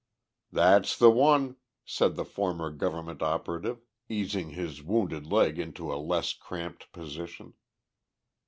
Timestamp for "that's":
0.51-0.97